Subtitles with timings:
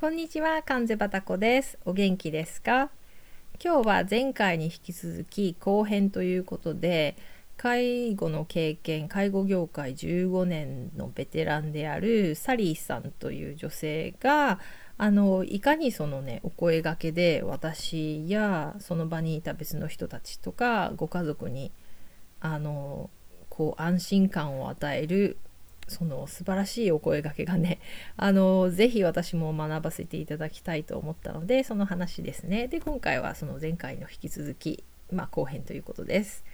[0.00, 1.76] こんにちは、関瀬バタコです。
[1.84, 2.88] お元気ですか？
[3.60, 7.16] 今日は前回に引き続き後編ということで、
[7.56, 14.60] 介護の経験、介護業界15年のベテランであるサリーさんという女性が、
[14.98, 21.72] あの、いかにそのね、お声がけで私やその場にいた別の人たちとかご家族に、
[22.38, 23.10] あの、
[23.48, 25.38] こう安心感を与える
[25.88, 27.80] その素晴らしいお声がけがね
[28.16, 32.68] あのぜひ私も学ばせていただきたいと思ったのでその話ですね。
[32.68, 36.44] で今回はその前回の引き続きまあ後編ということです。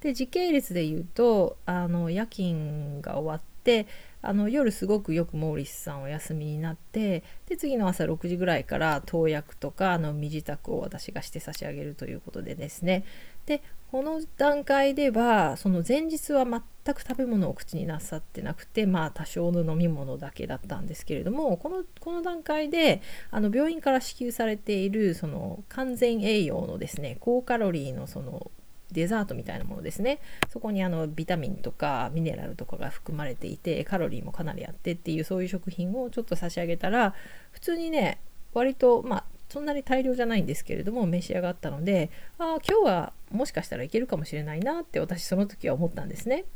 [0.00, 3.86] で時系列で言うとあの夜勤が終わって
[4.20, 13.04] あの夜すごくよくモーリスさんお休みになってで次の朝6時ぐらいから投薬とかあの身支度を私がして差し上げるということでですね。
[13.46, 28.50] でこの段階ではその前日は全く食べ物を口になさってなくてまあ多少の飲み物だけだったんですけれどもこのこの段階であの病院から支給されているその完全栄養のですね高カロリーのその
[28.92, 30.20] デザートみたいなものですね。
[30.50, 37.14] そこにあのビタミンとかミネラルとかが含まれていてカロリーもかなりあってっていうそういう食品をちょっと差し上げたら
[37.50, 38.22] 普通にね
[38.54, 46.46] 割とまあそんなに大量じゃないんですけれども召し上がったのでああ今日はもしかしたらいけるかもしれないなって私その時は思ったんですね。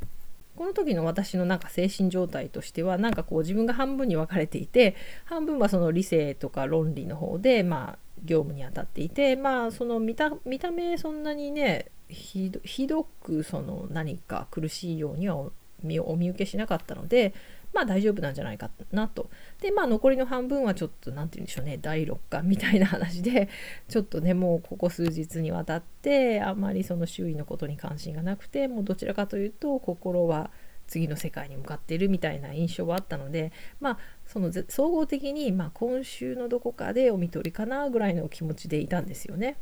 [0.56, 12.50] この時の私のなんか精神状態としてはなんかこう自分が半分に分かれていて半分はその理性とか論理の方でまあ業務に当たっていてまあその見た見た目そんなにねひ
[12.86, 17.34] どくその何か苦しいようにはお見受けしなかったので
[17.76, 19.28] まあ大丈夫なんじゃないかなと。
[19.60, 23.50] でまあ残りの半分はちょっと何て言うんでしょうね第六感みたいな話で
[23.86, 30.50] ちょっとねもうここ数日にわたってあまりその周囲のことに関心がなくてもうどちらかというと心は
[30.86, 39.58] 次の世界に向かってるみたいな印象はあったのでまあその総合的に、まあ、今週のどこかでお見取りかなぐらいの気持ちでいたんですよね。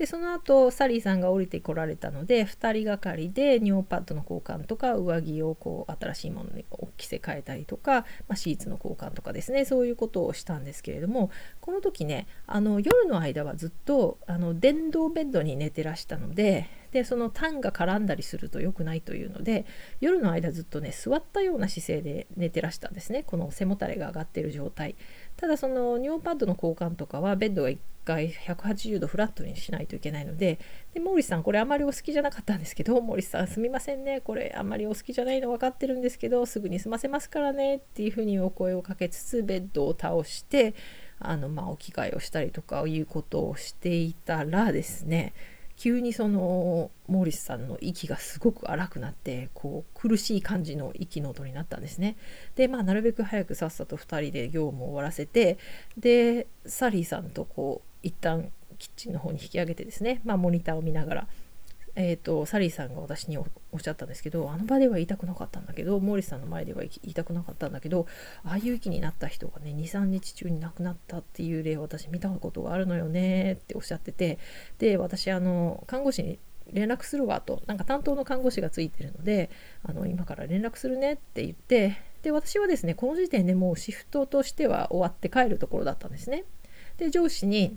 [0.00, 6.64] でその後サリーさんが降りてこられたので2人がかりで尿パッドの交換とか上着をこう新しいものに
[7.00, 9.64] 着せ替えたりとか、まあ、シーツの交換とかですね。
[9.64, 11.30] そういうことをしたんですけれども
[11.60, 19.64] この時ねあの夜の間はずっとあの電動ベッドに寝てらしたのででそのタンが絡んだりすると良くないというので
[20.00, 23.22] 夜の間ずっとね座ったような姿勢で寝てらしたんですね。
[23.22, 24.96] この背もたれが上がってる状態。
[25.36, 30.58] ただその尿パッドの交換とかはベッドが1回180度フラットにしないといけないので
[30.92, 34.20] でモーリスさんこれあまりお好きじゃなかったんですけどモーリスさんすみませんね。
[34.20, 37.76] これあんまりお好きじゃないの分かってるんですけどすぐに済ませますからね。
[37.76, 40.74] っていうふうにお声をかけつつベッドを倒して
[41.18, 45.34] あのまあお着替えをしたりとかいうことをしていたらですね
[45.80, 52.18] 急にそのモーリスさんの息がすごく荒くなってこう苦しい感じの息の音になったんですね。
[52.54, 55.56] でまあなるべく早くさっさと2人で業務を終わらせて
[55.96, 61.28] でサリーさんとこう一旦キッチンの方に引き上げてですね、まあ、モニターを見ながら
[61.96, 68.06] えーと、サリーさんが私におっしゃったんですけどあの場では言いたくなかったんだけどモーリスさんの前では言いたくなかったんだけど
[68.44, 74.38] ああいう気になった人がね23日中に亡くなったっていう例を私見たことがあるのよねっておっしゃってて
[74.78, 76.38] で私あの看護師に
[76.72, 79.50] 連絡するわとなんか担当の看護師がついてるので
[79.82, 86.44] あの今から連絡するねって言ってで私はですねこの時点でもうシフトとしては終わって帰るところだったんですね。
[86.98, 87.76] で上司に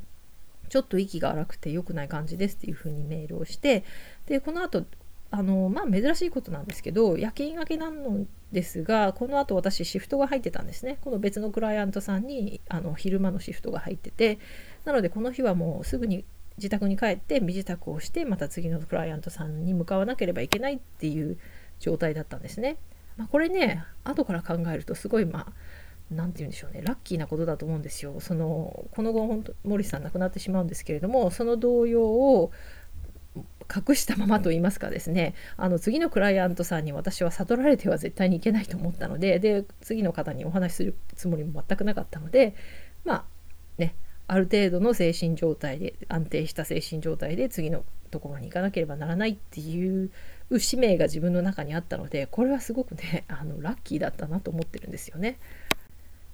[0.69, 3.83] ちょっと息が荒くて良くない感じですっていう風にメールをして
[4.25, 4.85] でこの後
[5.31, 14.37] あのまあ珍しいことなんですけど夜勤明けなのですがこの後私シフトが入ってたんですねこの別のクライアントさんにあの昼間のシフトが入ってて
[14.85, 16.23] なのでこの日はもうすぐに
[16.57, 21.39] 自宅に帰って身支度をしてまた次のクライアントさんに向かわなければいけないっていう
[21.79, 22.77] 状態だったんですね。
[23.17, 25.53] まあ、これね後から考えるとすごいまあ
[26.13, 28.19] 何て言うんでしょうねラッキーなことだと思うんですよ。
[28.19, 32.51] そのこの後本当森さん亡くなってしまうんですけれどもその動揺を
[33.73, 42.55] 隠したままと言いますかですねあの次のクライアントさんに私は悟られては絶対にいけないと思ったのでで次の方にお話しするつもりも全くなかったので
[43.03, 43.23] まあ
[43.77, 43.95] ね
[44.27, 50.11] ある程度の精神状態で安定した精神状態で次のところに行かなければならないっていう
[50.59, 55.39] 使命が自分の中にあったのでこれはすごくねあのラッキーだったなと思ってるんですよね。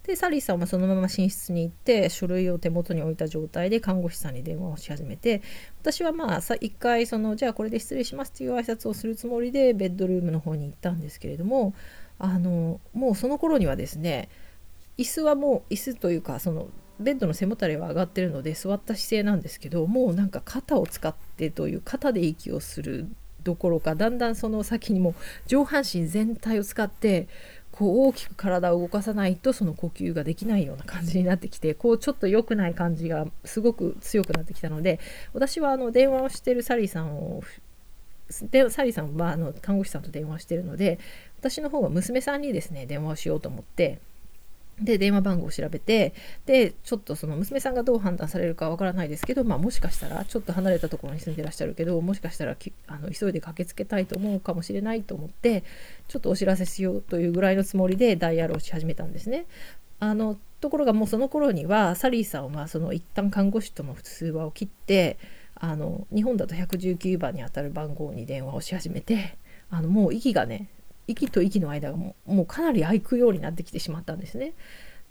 [0.09, 5.43] でサリーさんはそのまま寝室に行って書類を手元に置いた状態で看護師さんに電話をし始めて
[5.81, 11.75] 私はまあ一回そのじゃあこれで失礼しますっていう挨拶をするつもりでベッドルームの方に行ったんですけれども
[12.17, 14.29] あのもうその頃にはですね
[14.97, 16.69] 椅子はもう椅子というかその
[16.99, 23.07] ベッドの背もたれは上がってるので座った姿勢なんですけどもうなんか肩を使ってという肩で息をする
[23.43, 25.13] どころかだんだんその先にも
[25.47, 27.27] 上半身全体を使って
[27.71, 34.99] こう大きく体を動かさないとその呼吸ができないような感じになってきてこうちょっと良くない感じがすごく強くなってきたので
[35.33, 37.43] 私はあの電話をしてるサリーさんを
[38.43, 40.99] でサリーさんはあの看護師さんと電話してるので
[41.39, 43.99] 私の方は娘さんにですね電話をしようと思って
[44.81, 46.13] で電話番号を調べて
[46.45, 52.55] でちょっとその娘さんがどう判断されるかわからないですけど、まあ、もしかしたらちょっと離れたところに住んでらっしゃるけどもしかしたら
[52.87, 55.63] あの急いで駆けつけたいと思うかもしれないと思って
[56.07, 59.45] ちょっとお知らせしようというぐらいのつもりでダイヤルをし始めたんですね。
[59.99, 65.17] あのところがもうその頃にはサリーさんはその一旦看護師との通話を切って
[65.55, 69.37] あの日本だと119番にあたる番号に電話をし始めて
[69.69, 70.69] あのもう息がね
[71.09, 74.53] 息と息の間がもうかなり空くようになってきてしまったんですね。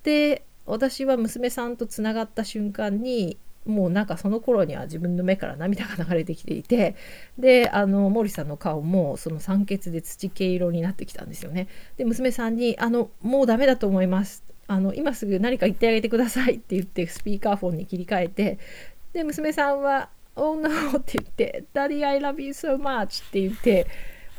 [0.02, 6.94] で私は娘さんとつながった瞬間にもうなんかその頃には自分の目から涙が流れてきていて
[7.38, 11.68] であの森さんの顔もその酸欠で土系色になってきたんですよね。
[11.96, 18.58] で娘さんに「あのもうダメだと思います」あの今すぐ何か言ってあげてくださいって言ってスピーカーフォンに切り替えて
[19.12, 20.68] で娘さんは「Oh no」
[20.98, 23.86] って言って「Daddy I love you so much」って言って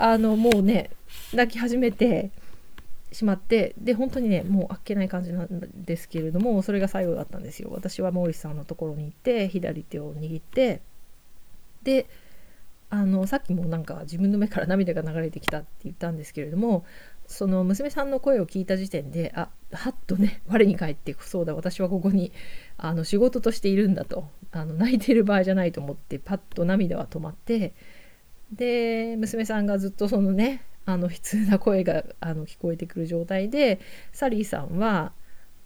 [0.02, 0.90] あのもうね
[1.34, 2.32] 泣き始めて
[3.12, 5.48] しまってで本当にねもうあっけない感じなん
[5.84, 7.70] ですけれどもそれが最後だったんですよ。
[7.72, 10.82] 私はモーリスさんのところに行って左手を握って
[11.84, 12.08] で
[12.90, 16.86] あのさっきもなんか自分の目から涙が流れてきたって言ったんですけれども
[17.28, 22.32] その娘さんの声を聞いた時点であはっとね我に返ってそうだ私はここに
[22.78, 27.74] あの仕事としているんだとあの泣いてる場合じゃないと思ってパッと涙は止まって
[28.52, 33.80] で娘さんがずっとそのねあの悲痛な声があの聞こえてくる状態で
[34.12, 35.12] サリーさんは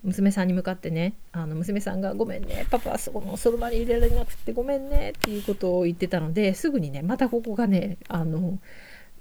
[0.03, 8.59] 娘さんに向かってねあの娘さんが「ごめんねパパはそのその場に入れられなくてごめんね」っていうことを言ってたのですぐにねまたここがねあの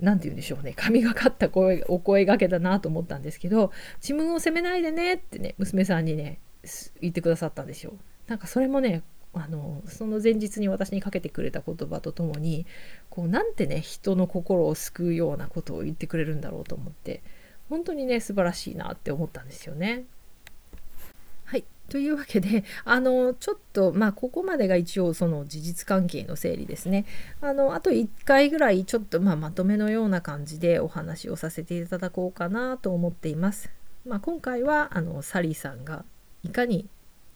[0.01, 3.71] 何て言うんでしょうね神がかった声お声がけだなと思ったんですけど
[4.03, 6.41] 「自分を責めないでね」ってね娘さんにね
[7.01, 7.93] 言ってくださったんですよ。
[8.27, 9.03] なんかそれもね
[9.35, 12.67] あのその前日に私にかけてくれた言葉とともに
[13.09, 17.23] こうなんてね人の心を救うようなことを言ってくれるんだろうと思って
[17.71, 20.05] 本当にね素晴らしいなって思ったんですよね。
[21.45, 27.07] はいというわけであのちょっとまあここまでが一応その事実関係の整理ですね。
[27.41, 33.71] あのあと1回ぐらいちょっとまあまとめのような感じでお話をさせていただこうかなと思っています。
[34.05, 36.05] まあ、今回はあのサリーさんが
[36.43, 36.89] いかに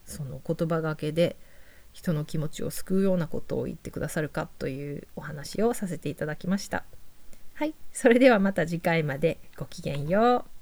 [0.05, 1.37] その言葉がけで
[1.97, 6.83] 人の気持ちを救うようなことを言ってくださるかというお話をさせていただきました。
[7.55, 10.56] はい、それではまた次回までごきげんよう。